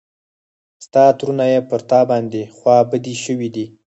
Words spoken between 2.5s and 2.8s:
خوا